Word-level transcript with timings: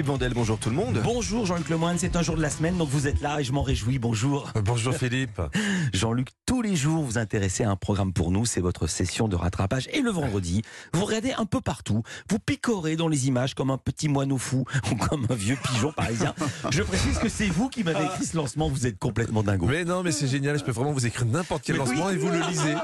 Philippe 0.00 0.12
Vandel, 0.12 0.32
bonjour 0.32 0.58
tout 0.58 0.70
le 0.70 0.76
monde. 0.76 0.98
Bonjour 1.04 1.44
Jean-Luc 1.44 1.68
Lemoyne, 1.68 1.98
c'est 1.98 2.16
un 2.16 2.22
jour 2.22 2.34
de 2.34 2.40
la 2.40 2.48
semaine, 2.48 2.78
donc 2.78 2.88
vous 2.88 3.06
êtes 3.06 3.20
là 3.20 3.38
et 3.38 3.44
je 3.44 3.52
m'en 3.52 3.62
réjouis. 3.62 3.98
Bonjour. 3.98 4.50
Bonjour 4.64 4.94
Philippe. 4.94 5.42
Jean-Luc, 5.92 6.28
tous 6.46 6.62
les 6.62 6.74
jours 6.74 7.02
vous 7.04 7.18
intéressez 7.18 7.64
à 7.64 7.70
un 7.70 7.76
programme 7.76 8.14
pour 8.14 8.30
nous, 8.30 8.46
c'est 8.46 8.62
votre 8.62 8.86
session 8.86 9.28
de 9.28 9.36
rattrapage. 9.36 9.90
Et 9.92 10.00
le 10.00 10.10
vendredi, 10.10 10.62
vous 10.94 11.04
regardez 11.04 11.32
un 11.32 11.44
peu 11.44 11.60
partout, 11.60 12.02
vous 12.30 12.38
picorez 12.38 12.96
dans 12.96 13.08
les 13.08 13.28
images 13.28 13.52
comme 13.54 13.70
un 13.70 13.76
petit 13.76 14.08
moineau 14.08 14.38
fou 14.38 14.64
ou 14.90 14.94
comme 14.96 15.26
un 15.28 15.34
vieux 15.34 15.58
pigeon 15.62 15.92
parisien. 15.92 16.34
Je 16.70 16.82
précise 16.82 17.18
que 17.18 17.28
c'est 17.28 17.48
vous 17.48 17.68
qui 17.68 17.84
m'avez 17.84 18.02
écrit 18.06 18.24
ce 18.24 18.38
lancement, 18.38 18.70
vous 18.70 18.86
êtes 18.86 18.98
complètement 18.98 19.42
dingo. 19.42 19.66
Mais 19.66 19.84
non, 19.84 20.02
mais 20.02 20.12
c'est 20.12 20.28
génial, 20.28 20.58
je 20.58 20.64
peux 20.64 20.72
vraiment 20.72 20.92
vous 20.92 21.04
écrire 21.04 21.26
n'importe 21.26 21.62
quel 21.62 21.76
Mais 21.76 21.82
oui. 21.82 21.88
lancement 21.90 22.08
et 22.08 22.16
vous 22.16 22.30
le 22.30 22.40
lisez. 22.48 22.74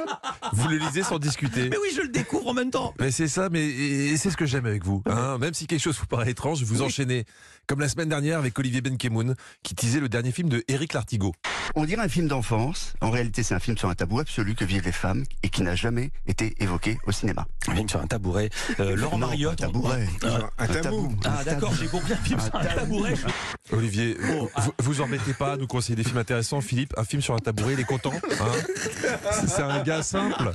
Vous 0.52 0.68
le 0.68 0.76
lisez 0.76 1.02
sans 1.02 1.18
discuter. 1.18 1.70
Mais 1.70 1.78
oui, 1.78 1.88
je 1.96 2.02
le 2.02 2.08
découvre 2.08 2.48
en 2.48 2.54
même 2.54 2.70
temps. 2.70 2.92
Mais 3.00 3.10
c'est 3.10 3.28
ça, 3.28 3.48
mais 3.50 4.14
c'est 4.18 4.30
ce 4.30 4.36
que 4.36 4.44
j'aime 4.44 4.66
avec 4.66 4.84
vous. 4.84 5.02
hein. 5.06 5.38
Même 5.38 5.54
si 5.54 5.66
quelque 5.66 5.80
chose 5.80 5.96
vous 5.98 6.04
paraît 6.04 6.32
étrange, 6.32 6.62
vous 6.62 6.82
enchaînez. 6.82 7.05
Comme 7.66 7.80
la 7.80 7.88
semaine 7.88 8.08
dernière 8.08 8.38
avec 8.38 8.56
Olivier 8.60 8.80
Benkemoun, 8.80 9.34
qui 9.64 9.74
teasait 9.74 9.98
le 9.98 10.08
dernier 10.08 10.30
film 10.30 10.48
de 10.48 10.62
Éric 10.68 10.92
Lartigot. 10.92 11.32
On 11.74 11.84
dirait 11.84 12.02
un 12.04 12.08
film 12.08 12.28
d'enfance. 12.28 12.94
En 13.00 13.10
réalité, 13.10 13.42
c'est 13.42 13.54
un 13.54 13.58
film 13.58 13.76
sur 13.76 13.88
un 13.90 13.94
tabou 13.96 14.20
absolu 14.20 14.54
que 14.54 14.64
vivent 14.64 14.84
les 14.84 14.92
femmes 14.92 15.24
et 15.42 15.48
qui 15.48 15.62
n'a 15.62 15.74
jamais 15.74 16.10
été 16.28 16.54
évoqué 16.60 16.96
au 17.08 17.12
cinéma. 17.12 17.44
Un 17.66 17.74
film 17.74 17.88
sur 17.88 18.00
un 18.00 18.06
tabouret. 18.06 18.50
Euh, 18.78 18.94
Laurent 18.94 19.18
Non, 19.18 19.26
Mariotte. 19.26 19.62
un 19.64 19.66
tabouret. 19.66 20.06
Euh, 20.22 20.38
Un 20.58 20.66
tabou. 20.68 21.12
Ah 21.24 21.42
d'accord, 21.44 21.74
j'ai 21.74 21.88
compris 21.88 22.12
un 22.12 22.16
film 22.18 22.38
sur 22.38 22.54
un 22.54 22.64
tabouret. 22.64 23.14
Olivier, 23.72 24.16
Oh, 24.38 24.48
ah. 24.54 24.60
vous, 24.62 24.72
vous 24.78 25.00
embêtez 25.00 25.34
pas 25.34 25.54
à 25.54 25.56
nous 25.56 25.66
conseiller 25.66 25.96
des 25.96 26.04
films 26.04 26.18
intéressants. 26.18 26.60
Philippe, 26.60 26.94
un 26.96 27.04
film 27.04 27.20
sur 27.20 27.34
un 27.34 27.38
tabouret, 27.40 27.72
il 27.72 27.80
est 27.80 27.84
content. 27.84 28.12
hein 28.14 28.52
c'est 29.48 29.62
un 29.62 29.82
gars 29.82 30.02
simple. 30.04 30.52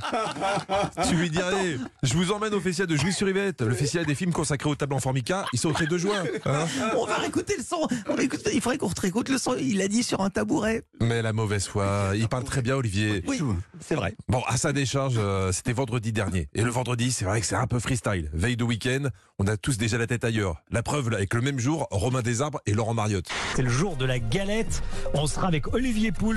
Tu 1.08 1.14
lui 1.16 1.28
dirais, 1.28 1.76
je 2.02 2.14
vous 2.14 2.32
emmène 2.32 2.54
au 2.54 2.60
festival 2.60 2.88
de 2.88 2.96
Jouy 2.96 3.12
sur 3.12 3.28
Yvette, 3.28 3.60
le 3.60 3.74
festival 3.74 4.06
des 4.06 4.14
films 4.14 4.32
consacrés 4.32 4.70
aux 4.70 4.76
tables 4.76 4.94
en 4.94 5.00
formica. 5.00 5.44
Ils 5.52 5.58
sont 5.58 5.68
au 5.68 5.82
de 5.86 5.98
juin. 5.98 6.22
Hein. 6.46 6.66
On 6.96 7.06
va 7.06 7.16
réécouter 7.16 7.54
le 7.56 7.64
son. 7.64 7.86
On 8.08 8.14
va 8.14 8.22
écouter- 8.22 8.50
il 8.54 8.60
faudrait 8.60 8.78
qu'on 8.78 8.88
réécoute 9.00 9.28
le 9.28 9.38
son. 9.38 9.54
Il 9.58 9.80
a 9.82 9.88
dit 9.88 10.02
sur 10.02 10.20
un 10.20 10.30
tabouret. 10.30 10.82
Mais 11.00 11.22
la 11.22 11.32
mauvaise 11.32 11.66
foi, 11.66 12.12
il 12.14 12.28
parle 12.28 12.44
très 12.44 12.62
bien, 12.62 12.76
Olivier. 12.76 13.22
Oui, 13.26 13.40
c'est 13.80 13.94
vrai. 13.94 14.14
Bon, 14.28 14.42
à 14.46 14.56
sa 14.56 14.72
décharge, 14.72 15.14
euh, 15.18 15.52
c'était 15.52 15.72
vendredi 15.72 16.12
dernier. 16.12 16.48
Et 16.54 16.62
le 16.62 16.70
vendredi, 16.70 17.12
c'est 17.12 17.24
vrai 17.24 17.40
que 17.40 17.46
c'est 17.46 17.56
un 17.56 17.66
peu 17.66 17.78
freestyle. 17.78 18.30
Veille 18.32 18.56
de 18.56 18.64
week-end, 18.64 19.08
on 19.38 19.46
a 19.46 19.56
tous 19.56 19.76
déjà 19.78 19.98
la 19.98 20.06
tête 20.06 20.24
ailleurs. 20.24 20.62
La 20.70 20.82
preuve, 20.82 21.10
là, 21.10 21.16
avec 21.18 21.34
le 21.34 21.40
même 21.40 21.58
jour, 21.58 21.86
Romain 21.90 22.22
Desarbres 22.22 22.60
et 22.66 22.72
Laurent 22.74 22.94
Mariotte. 22.94 23.26
C'est 23.56 23.62
le 23.62 23.70
jour 23.70 23.96
de 23.96 24.04
la 24.04 24.18
galette. 24.18 24.82
On 25.14 25.26
sera 25.26 25.48
avec 25.48 25.72
Olivier 25.74 26.12
Pouls, 26.12 26.36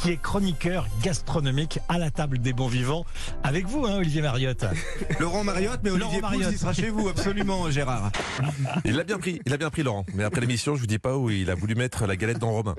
qui 0.00 0.10
est 0.10 0.16
chroniqueur 0.20 0.86
gastronomique 1.02 1.78
à 1.88 1.98
la 1.98 2.10
table 2.10 2.38
des 2.38 2.52
bons 2.52 2.68
vivants. 2.68 3.04
Avec 3.42 3.66
vous, 3.66 3.86
hein, 3.86 3.96
Olivier 3.96 4.22
Mariotte. 4.22 4.64
Laurent 5.20 5.44
Mariotte, 5.44 5.80
mais 5.82 5.90
Laurent 5.90 6.02
Olivier 6.02 6.20
Pouls, 6.20 6.30
Mariotte. 6.30 6.52
il 6.52 6.58
sera 6.58 6.72
chez 6.72 6.90
vous, 6.90 7.08
absolument, 7.08 7.70
Gérard. 7.70 8.10
Il 8.84 8.96
l'a 8.96 9.04
bien 9.04 9.18
pris, 9.18 9.31
il 9.46 9.52
a 9.52 9.56
bien 9.56 9.70
pris 9.70 9.82
Laurent. 9.82 10.04
Mais 10.14 10.24
après 10.24 10.40
l'émission, 10.40 10.74
je 10.74 10.80
vous 10.80 10.86
dis 10.86 10.98
pas 10.98 11.16
où 11.16 11.30
il 11.30 11.50
a 11.50 11.54
voulu 11.54 11.74
mettre 11.74 12.06
la 12.06 12.16
galette 12.16 12.38
dans 12.38 12.50
Romain. 12.52 12.74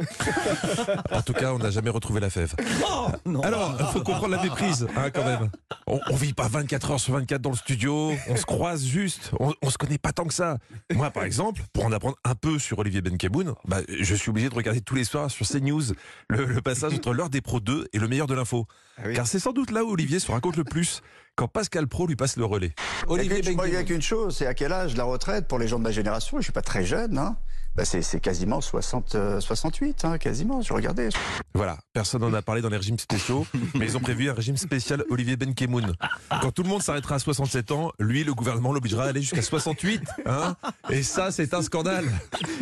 En 1.11 1.21
tout 1.21 1.33
cas, 1.33 1.53
on 1.53 1.59
n'a 1.59 1.69
jamais 1.71 1.89
retrouvé 1.89 2.19
la 2.19 2.29
fève. 2.29 2.53
Oh, 2.85 3.07
non. 3.25 3.41
Alors, 3.41 3.75
il 3.79 3.85
faut 3.87 4.01
comprendre 4.01 4.35
la 4.35 4.43
méprise, 4.43 4.87
hein, 4.95 5.09
quand 5.11 5.23
même. 5.25 5.49
On, 5.87 5.99
on 6.09 6.15
vit 6.15 6.33
pas 6.33 6.47
24 6.47 6.91
heures 6.91 6.99
sur 6.99 7.13
24 7.13 7.41
dans 7.41 7.49
le 7.51 7.55
studio, 7.55 8.13
on 8.29 8.35
se 8.35 8.45
croise 8.45 8.83
juste, 8.85 9.31
on, 9.39 9.53
on 9.61 9.69
se 9.69 9.77
connaît 9.77 9.97
pas 9.97 10.11
tant 10.13 10.25
que 10.25 10.33
ça. 10.33 10.57
Moi, 10.93 11.09
par 11.11 11.23
exemple, 11.23 11.61
pour 11.73 11.85
en 11.85 11.91
apprendre 11.91 12.17
un 12.23 12.35
peu 12.35 12.59
sur 12.59 12.79
Olivier 12.79 13.01
Benkemoun, 13.01 13.53
bah, 13.67 13.79
je 13.87 14.15
suis 14.15 14.29
obligé 14.29 14.49
de 14.49 14.55
regarder 14.55 14.81
tous 14.81 14.95
les 14.95 15.03
soirs 15.03 15.29
sur 15.29 15.47
CNews 15.47 15.81
le, 16.29 16.45
le 16.45 16.61
passage 16.61 16.93
entre 16.93 17.13
l'heure 17.13 17.29
des 17.29 17.41
pros 17.41 17.59
2 17.59 17.87
et 17.93 17.99
le 17.99 18.07
meilleur 18.07 18.27
de 18.27 18.33
l'info. 18.33 18.67
oui. 19.05 19.13
Car 19.13 19.27
c'est 19.27 19.39
sans 19.39 19.51
doute 19.51 19.71
là 19.71 19.83
où 19.83 19.91
Olivier 19.91 20.19
se 20.19 20.31
raconte 20.31 20.55
le 20.57 20.63
plus, 20.63 21.01
quand 21.35 21.47
Pascal 21.47 21.87
Pro 21.87 22.05
lui 22.05 22.15
passe 22.15 22.37
le 22.37 22.45
relais. 22.45 22.73
Olivier 23.07 23.41
il 23.43 23.71
n'y 23.71 23.75
a 23.75 23.83
qu'une 23.83 24.01
chose, 24.01 24.37
c'est 24.37 24.45
à 24.45 24.53
quel 24.53 24.71
âge 24.71 24.95
la 24.95 25.03
retraite 25.03 25.47
pour 25.47 25.57
les 25.59 25.67
gens 25.67 25.79
de 25.79 25.83
ma 25.83 25.91
génération? 25.91 26.37
Je 26.37 26.43
suis 26.43 26.53
pas 26.53 26.61
très 26.61 26.85
jeune, 26.85 27.17
hein. 27.17 27.35
Bah, 27.75 27.85
c'est 27.85 28.19
quasiment 28.19 28.61
60, 28.61 29.15
euh, 29.15 29.39
68, 29.39 30.05
hein, 30.05 30.17
quasiment. 30.19 30.61
Je 30.61 30.73
regardais. 30.73 31.09
Voilà, 31.55 31.79
personne 31.91 32.21
n'en 32.21 32.33
a 32.33 32.43
parlé 32.43 32.61
dans 32.61 32.69
les 32.69 32.77
régimes 32.77 32.99
spéciaux, 32.99 33.47
mais 33.75 33.85
ils 33.85 33.97
ont 33.97 33.99
prévu 33.99 34.29
un 34.29 34.33
régime 34.33 34.57
spécial 34.57 35.03
Olivier 35.09 35.37
Benkemoun. 35.37 35.93
Quand 36.41 36.51
tout 36.51 36.61
le 36.61 36.69
monde 36.69 36.83
s'arrêtera 36.83 37.15
à 37.15 37.19
67 37.19 37.71
ans, 37.71 37.91
lui, 37.99 38.23
le 38.23 38.33
gouvernement 38.35 38.73
l'obligera 38.73 39.05
à 39.05 39.07
aller 39.07 39.21
jusqu'à 39.21 39.41
68. 39.41 40.01
Hein 40.27 40.55
et 40.89 41.01
ça, 41.01 41.31
c'est 41.31 41.53
un 41.55 41.63
scandale. 41.63 42.05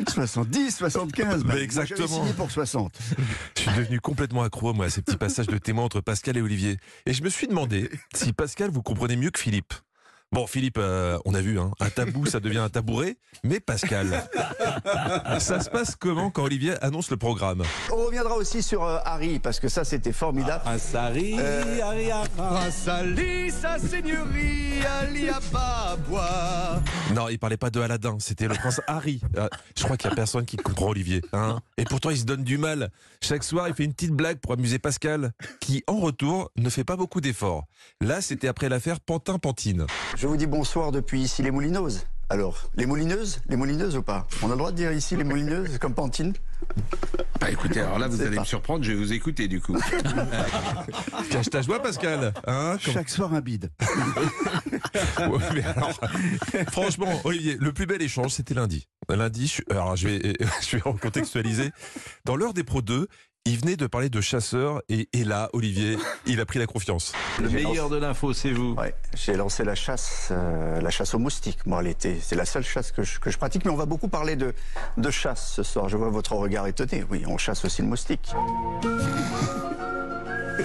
70, 0.07 0.77
75. 0.77 1.43
Mais 1.43 1.61
exactement. 1.61 2.07
Signé 2.07 2.33
pour 2.33 2.49
60. 2.49 2.97
Je 3.57 3.61
suis 3.61 3.71
devenu 3.71 3.99
complètement 3.99 4.43
accro, 4.43 4.73
moi, 4.73 4.85
à 4.85 4.89
ces 4.89 5.01
petits 5.01 5.17
passages 5.17 5.47
de 5.47 5.57
témoins 5.57 5.83
entre 5.83 5.99
Pascal 5.99 6.37
et 6.37 6.41
Olivier. 6.41 6.77
Et 7.05 7.13
je 7.13 7.21
me 7.23 7.29
suis 7.29 7.47
demandé 7.47 7.89
si 8.13 8.31
Pascal 8.31 8.69
vous 8.71 8.81
comprenez 8.81 9.17
mieux 9.17 9.31
que 9.31 9.39
Philippe. 9.39 9.73
Bon, 10.33 10.47
Philippe, 10.47 10.77
euh, 10.77 11.19
on 11.25 11.33
a 11.33 11.41
vu, 11.41 11.59
hein, 11.59 11.71
un 11.81 11.89
tabou, 11.89 12.25
ça 12.25 12.39
devient 12.39 12.59
un 12.59 12.69
tabouret. 12.69 13.17
Mais 13.43 13.59
Pascal, 13.59 14.23
ça 15.39 15.59
se 15.59 15.69
passe 15.69 15.97
comment 15.97 16.29
quand 16.31 16.43
Olivier 16.43 16.81
annonce 16.81 17.11
le 17.11 17.17
programme? 17.17 17.63
On 17.91 17.97
reviendra 18.05 18.35
aussi 18.35 18.63
sur 18.63 18.81
euh, 18.85 18.99
Harry, 19.03 19.39
parce 19.39 19.59
que 19.59 19.67
ça, 19.67 19.83
c'était 19.83 20.13
formidable. 20.13 20.63
Sari, 20.79 21.35
Euh, 21.37 22.71
Sali, 22.71 23.51
sa 23.51 23.77
seigneurie, 23.77 24.81
Ali 25.01 25.27
Ababois. 25.27 26.81
Non, 27.13 27.27
il 27.27 27.37
parlait 27.37 27.57
pas 27.57 27.69
de 27.69 27.81
Aladdin, 27.81 28.15
c'était 28.21 28.47
le 28.47 28.55
prince 28.55 28.79
Harry. 28.87 29.19
Euh, 29.35 29.49
je 29.77 29.83
crois 29.83 29.97
qu'il 29.97 30.09
y 30.09 30.13
a 30.13 30.15
personne 30.15 30.45
qui 30.45 30.55
comprend 30.55 30.87
Olivier. 30.87 31.21
Hein 31.33 31.59
et 31.75 31.83
pourtant, 31.83 32.09
il 32.09 32.17
se 32.17 32.23
donne 32.23 32.45
du 32.45 32.57
mal. 32.57 32.89
Chaque 33.19 33.43
soir, 33.43 33.67
il 33.67 33.73
fait 33.73 33.83
une 33.83 33.93
petite 33.93 34.11
blague 34.11 34.37
pour 34.37 34.53
amuser 34.53 34.79
Pascal, 34.79 35.33
qui, 35.59 35.83
en 35.87 35.97
retour, 35.99 36.51
ne 36.55 36.69
fait 36.69 36.85
pas 36.85 36.95
beaucoup 36.95 37.19
d'efforts. 37.19 37.65
Là, 37.99 38.21
c'était 38.21 38.47
après 38.47 38.69
l'affaire 38.69 39.01
Pantin-Pantine. 39.01 39.87
Je 40.21 40.27
vous 40.27 40.37
dis 40.37 40.45
bonsoir 40.45 40.91
depuis 40.91 41.19
ici 41.19 41.41
les 41.41 41.49
Moulineuses. 41.49 42.05
Alors, 42.29 42.69
les 42.75 42.85
Moulineuses 42.85 43.41
Les 43.49 43.55
Moulineuses 43.55 43.97
ou 43.97 44.03
pas? 44.03 44.27
On 44.43 44.49
a 44.49 44.51
le 44.51 44.57
droit 44.57 44.69
de 44.71 44.75
dire 44.77 44.91
ici 44.91 45.15
les 45.15 45.23
Moulineuses, 45.23 45.79
comme 45.79 45.95
Pantine? 45.95 46.33
Bah 47.39 47.49
écoutez, 47.49 47.79
alors 47.79 47.97
là 47.97 48.07
vous 48.07 48.21
allez 48.21 48.35
pas. 48.35 48.41
me 48.41 48.45
surprendre, 48.45 48.83
je 48.83 48.91
vais 48.91 48.97
vous 48.99 49.13
écouter 49.13 49.47
du 49.47 49.59
coup. 49.59 49.75
Cache 51.31 51.49
ta 51.49 51.63
joie, 51.63 51.81
Pascal. 51.81 52.35
Hein 52.45 52.77
Comme- 52.85 52.93
Chaque 52.93 53.09
soir 53.09 53.33
un 53.33 53.41
bide. 53.41 53.71
Ouais, 55.19 55.39
mais 55.55 55.63
alors, 55.63 55.99
franchement, 56.71 57.19
Olivier, 57.23 57.57
le 57.59 57.73
plus 57.73 57.85
bel 57.87 58.01
échange, 58.01 58.31
c'était 58.31 58.53
lundi. 58.53 58.87
Lundi, 59.09 59.47
je, 59.47 59.61
alors 59.73 59.95
je 59.95 60.07
vais, 60.07 60.33
je 60.61 60.75
vais 60.77 60.81
recontextualiser. 60.83 61.71
Dans 62.25 62.35
l'heure 62.35 62.53
des 62.53 62.63
pros 62.63 62.81
2, 62.81 63.07
il 63.45 63.57
venait 63.59 63.75
de 63.75 63.87
parler 63.87 64.09
de 64.09 64.21
chasseurs 64.21 64.81
et, 64.87 65.09
et 65.13 65.23
là, 65.23 65.49
Olivier, 65.53 65.97
il 66.27 66.39
a 66.39 66.45
pris 66.45 66.59
la 66.59 66.67
confiance. 66.67 67.13
Le 67.41 67.49
meilleur 67.49 67.89
de 67.89 67.97
l'info, 67.97 68.33
c'est 68.33 68.51
vous. 68.51 68.73
Ouais, 68.73 68.93
j'ai 69.15 69.33
lancé 69.33 69.63
la 69.63 69.73
chasse, 69.73 70.29
euh, 70.31 70.79
la 70.79 70.89
chasse 70.91 71.15
aux 71.15 71.19
moustiques, 71.19 71.65
moi, 71.65 71.81
l'été. 71.81 72.19
C'est 72.21 72.35
la 72.35 72.45
seule 72.45 72.63
chasse 72.63 72.91
que 72.91 73.01
je, 73.01 73.19
que 73.19 73.31
je 73.31 73.37
pratique, 73.39 73.65
mais 73.65 73.71
on 73.71 73.75
va 73.75 73.85
beaucoup 73.87 74.09
parler 74.09 74.35
de, 74.35 74.53
de 74.97 75.11
chasse 75.11 75.53
ce 75.55 75.63
soir. 75.63 75.89
Je 75.89 75.97
vois 75.97 76.09
votre 76.09 76.33
regard 76.33 76.67
étonné. 76.67 77.03
Oui, 77.09 77.23
on 77.27 77.37
chasse 77.39 77.65
aussi 77.65 77.81
le 77.81 77.87
moustique. 77.87 78.31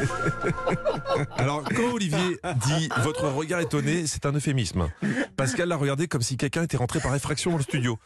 Alors, 1.36 1.62
quand 1.64 1.92
Olivier 1.92 2.38
dit 2.66 2.88
votre 3.02 3.28
regard 3.28 3.60
étonné, 3.60 4.06
c'est 4.06 4.26
un 4.26 4.32
euphémisme. 4.32 4.88
Pascal 5.36 5.68
l'a 5.68 5.76
regardé 5.76 6.08
comme 6.08 6.22
si 6.22 6.36
quelqu'un 6.36 6.64
était 6.64 6.76
rentré 6.76 7.00
par 7.00 7.14
effraction 7.14 7.50
dans 7.50 7.58
le 7.58 7.62
studio. 7.62 7.98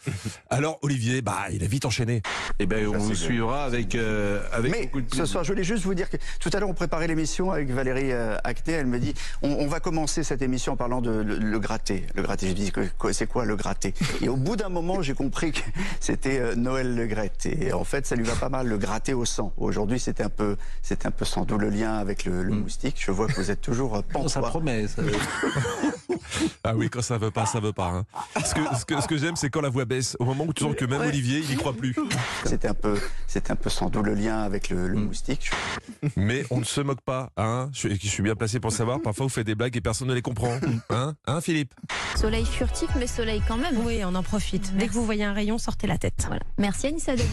Alors, 0.48 0.78
Olivier, 0.82 1.22
bah, 1.22 1.46
il 1.52 1.62
a 1.64 1.66
vite 1.66 1.84
enchaîné. 1.84 2.22
Eh 2.58 2.66
ben 2.66 2.86
on 2.88 2.98
vous 2.98 3.14
suivra 3.14 3.64
avec 3.64 3.94
euh, 3.94 4.42
avec 4.52 4.72
Mais 4.72 4.82
beaucoup 4.86 5.00
de 5.00 5.14
ce 5.14 5.26
soir, 5.26 5.44
je 5.44 5.52
voulais 5.52 5.64
juste 5.64 5.84
vous 5.84 5.94
dire 5.94 6.10
que 6.10 6.16
tout 6.40 6.50
à 6.52 6.60
l'heure, 6.60 6.68
on 6.68 6.74
préparait 6.74 7.06
l'émission 7.06 7.50
avec 7.50 7.70
Valérie 7.70 8.12
euh, 8.12 8.36
Acté. 8.44 8.72
Elle 8.72 8.86
me 8.86 8.98
dit 8.98 9.14
on, 9.42 9.50
on 9.50 9.66
va 9.66 9.80
commencer 9.80 10.22
cette 10.24 10.42
émission 10.42 10.72
en 10.72 10.76
parlant 10.76 11.00
de 11.00 11.10
le, 11.10 11.36
le 11.36 11.58
gratté. 11.58 12.04
Le 12.14 12.22
gratté, 12.22 12.48
je 12.48 12.52
dis 12.52 12.72
c'est 13.12 13.26
quoi 13.26 13.44
le 13.44 13.56
gratté 13.56 13.94
Et 14.20 14.28
au 14.28 14.36
bout 14.36 14.56
d'un 14.56 14.68
moment, 14.68 15.02
j'ai 15.02 15.14
compris 15.14 15.52
que 15.52 15.60
c'était 16.00 16.38
euh, 16.38 16.54
Noël 16.54 16.94
Le 16.94 17.06
Gratte. 17.06 17.46
Et 17.46 17.72
en 17.72 17.84
fait, 17.84 18.06
ça 18.06 18.16
lui 18.16 18.24
va 18.24 18.34
pas 18.34 18.48
mal, 18.48 18.66
le 18.66 18.78
gratté 18.78 19.14
au 19.14 19.24
sang. 19.24 19.52
Aujourd'hui, 19.56 19.98
c'était 19.98 20.22
un 20.22 20.28
peu, 20.30 20.56
c'était 20.82 21.06
un 21.06 21.10
peu 21.10 21.24
sans 21.24 21.44
d'où 21.44 21.58
le 21.58 21.68
lien 21.68 21.89
avec 21.98 22.24
le, 22.24 22.42
le 22.42 22.52
moustique. 22.52 22.96
Je 22.98 23.10
vois 23.10 23.26
que 23.26 23.34
vous 23.34 23.50
êtes 23.50 23.60
toujours 23.60 24.02
Oh, 24.14 24.28
ça 24.28 24.40
promet. 24.40 24.86
ça. 24.88 25.02
Ah 26.64 26.74
oui, 26.76 26.88
quand 26.90 27.02
ça 27.02 27.18
veut 27.18 27.30
pas, 27.30 27.46
ça 27.46 27.60
veut 27.60 27.72
pas. 27.72 27.88
hein. 27.88 28.04
Ce 28.44 28.54
que, 28.54 28.60
ce 28.78 28.84
que, 28.84 29.00
ce 29.00 29.06
que 29.06 29.16
j'aime, 29.16 29.36
c'est 29.36 29.50
quand 29.50 29.60
la 29.60 29.68
voix 29.68 29.84
baisse. 29.84 30.16
Au 30.18 30.24
moment 30.24 30.44
où 30.44 30.52
tu 30.52 30.64
sens 30.64 30.74
que 30.74 30.84
même 30.84 31.00
Olivier, 31.00 31.40
il 31.40 31.52
y 31.52 31.56
croit 31.56 31.72
plus. 31.72 31.94
C'était 32.44 32.68
un 32.68 32.74
peu, 32.74 32.98
c'était 33.26 33.50
un 33.52 33.56
peu 33.56 33.70
sans 33.70 33.88
d'où 33.90 34.02
le 34.02 34.14
lien 34.14 34.40
avec 34.42 34.68
le, 34.70 34.88
le 34.88 34.96
moustique. 34.98 35.50
Mais 36.16 36.44
on 36.50 36.58
ne 36.58 36.64
se 36.64 36.80
moque 36.80 37.00
pas, 37.00 37.30
hein. 37.36 37.68
Je, 37.72 37.78
suis- 37.78 37.98
je 38.00 38.08
suis 38.08 38.22
bien 38.22 38.34
placé 38.36 38.60
pour 38.60 38.72
savoir. 38.72 39.00
Parfois, 39.00 39.26
vous 39.26 39.30
faites 39.30 39.46
des 39.46 39.54
blagues 39.54 39.76
et 39.76 39.80
personne 39.80 40.08
ne 40.08 40.14
les 40.14 40.22
comprend. 40.22 40.54
Hein, 40.90 41.14
hein, 41.26 41.40
Philippe? 41.40 41.74
Soleil 42.16 42.44
furtif, 42.46 42.88
mais 42.98 43.06
soleil 43.06 43.42
quand 43.46 43.56
même. 43.56 43.76
Oui, 43.84 44.00
on 44.04 44.14
en 44.14 44.22
profite. 44.22 44.76
Dès 44.76 44.86
que 44.88 44.92
vous 44.92 45.04
voyez 45.04 45.24
un 45.24 45.32
rayon, 45.32 45.58
sortez 45.58 45.86
la 45.86 45.98
tête. 45.98 46.24
Voilà. 46.26 46.42
Merci 46.58 46.86
Anissa 46.88 47.16
Dali. 47.16 47.28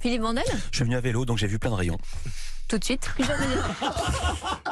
Philippe 0.00 0.22
Vandel, 0.22 0.42
Je 0.70 0.76
suis 0.76 0.84
venu 0.84 0.96
à 0.96 1.00
vélo, 1.00 1.24
donc 1.24 1.38
j'ai 1.38 1.46
vu 1.46 1.58
plein 1.58 1.70
de 1.70 1.76
rayons. 1.76 1.98
Tout 2.68 2.78
de 2.78 2.84
suite. 2.84 3.10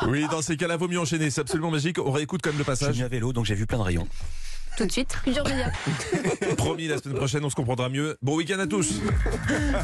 Oui, 0.08 0.26
dans 0.30 0.40
ces 0.42 0.56
cas-là, 0.56 0.76
vaut 0.76 0.88
mieux 0.88 0.98
enchaîner. 1.00 1.30
C'est 1.30 1.42
absolument 1.42 1.70
magique. 1.70 1.98
On 1.98 2.10
réécoute 2.10 2.40
quand 2.42 2.50
même 2.50 2.58
le 2.58 2.64
Je 2.64 2.70
suis 2.70 2.78
passage. 2.80 2.94
venu 2.94 3.04
à 3.04 3.08
vélo, 3.08 3.32
donc 3.32 3.44
j'ai 3.44 3.54
vu 3.54 3.66
plein 3.66 3.78
de 3.78 3.82
rayons. 3.82 4.06
Tout 4.78 4.86
de 4.86 4.92
suite. 4.92 5.18
Promis, 6.56 6.86
la 6.88 6.96
semaine 6.98 7.16
prochaine, 7.18 7.44
on 7.44 7.50
se 7.50 7.54
comprendra 7.54 7.88
mieux. 7.90 8.16
Bon 8.22 8.36
week-end 8.36 8.58
à 8.60 8.66
tous. 8.66 8.94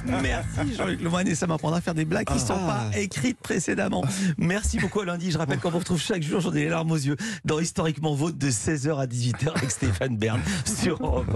Merci 0.07 0.75
Jean-Luc 0.77 1.03
Lemoyne 1.03 1.29
et 1.29 1.35
ça 1.35 1.47
m'apprendra 1.47 1.79
à 1.79 1.81
faire 1.83 1.93
des 1.95 2.05
blagues 2.07 2.27
qui 2.27 2.35
ne 2.35 2.39
sont 2.39 2.55
pas 2.57 2.91
écrites 2.95 3.39
précédemment. 3.41 4.03
Merci 4.39 4.79
beaucoup 4.79 5.01
à 5.01 5.05
lundi. 5.05 5.31
Je 5.33 5.39
rappelle 5.39 5.59
qu'on 5.59 5.71
vous 5.71 5.81
retrouve 5.81 6.01
chaque 6.01 6.23
jour, 6.23 6.41
j'en 6.41 6.53
ai 6.55 6.61
les 6.65 6.69
larmes 6.71 6.93
aux 6.93 6.97
yeux, 6.97 7.17
dans 7.45 7.59
Historiquement 7.61 8.15
Vôtre 8.15 8.39
de 8.39 8.49
16h 8.51 8.97
à 8.99 9.07
18h 9.07 9.51
avec 9.57 9.71
Stéphane 9.71 10.17
Bern 10.17 10.41
sur 10.65 11.03
Europe 11.03 11.27
1. 11.31 11.35